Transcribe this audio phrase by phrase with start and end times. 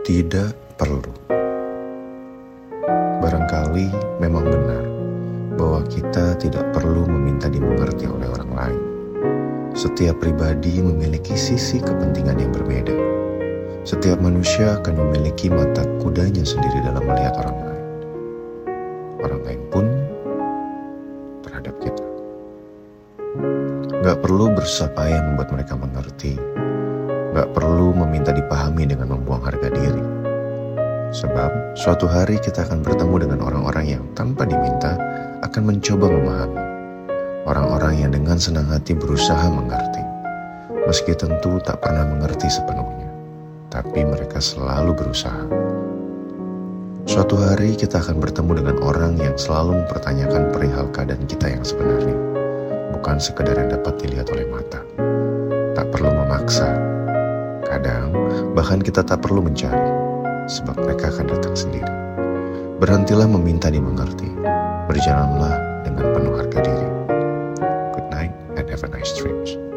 [0.00, 1.12] Tidak perlu.
[3.20, 4.84] Barangkali memang benar
[5.60, 8.82] bahwa kita tidak perlu meminta dimengerti oleh orang lain.
[9.76, 12.96] Setiap pribadi memiliki sisi kepentingan yang berbeda.
[13.84, 17.86] Setiap manusia akan memiliki mata kudanya sendiri dalam melihat orang lain.
[19.20, 19.84] Orang lain pun
[21.44, 22.04] terhadap kita.
[24.00, 26.49] Gak perlu berusaha payah membuat mereka mengerti.
[27.30, 30.02] Gak perlu meminta dipahami dengan membuang harga diri.
[31.10, 34.98] Sebab suatu hari kita akan bertemu dengan orang-orang yang tanpa diminta
[35.42, 36.62] akan mencoba memahami.
[37.46, 40.02] Orang-orang yang dengan senang hati berusaha mengerti.
[40.86, 43.10] Meski tentu tak pernah mengerti sepenuhnya.
[43.70, 45.46] Tapi mereka selalu berusaha.
[47.06, 52.30] Suatu hari kita akan bertemu dengan orang yang selalu mempertanyakan perihal keadaan kita yang sebenarnya
[53.00, 55.09] bukan sekedar yang dapat dilihat oleh mata.
[58.52, 59.90] Bahkan kita tak perlu mencari,
[60.50, 61.94] sebab mereka akan datang sendiri.
[62.82, 64.26] Berhentilah meminta dimengerti.
[64.90, 66.88] Berjalanlah dengan penuh harga diri.
[67.94, 69.69] Good night and have a nice dreams.